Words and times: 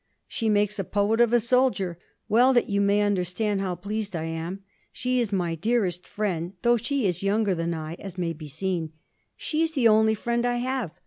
'She 0.27 0.49
makes 0.49 0.79
a 0.79 0.83
poet 0.83 1.21
of 1.21 1.31
a 1.31 1.39
soldier. 1.39 1.99
Well, 2.27 2.53
that 2.53 2.67
you 2.67 2.81
may 2.81 3.01
understand 3.03 3.61
how 3.61 3.75
pleased 3.75 4.15
I 4.15 4.23
am, 4.23 4.63
she 4.91 5.19
is 5.19 5.31
my 5.31 5.53
dearest 5.53 6.07
friend, 6.07 6.53
though 6.63 6.77
she 6.77 7.05
is 7.05 7.21
younger 7.21 7.53
than 7.53 7.75
I, 7.75 7.93
as 7.99 8.17
may 8.17 8.33
be 8.33 8.47
seen; 8.47 8.93
she 9.35 9.61
is 9.61 9.73
the 9.73 9.87
only 9.87 10.15
friend 10.15 10.43
I 10.43 10.55
have. 10.55 10.89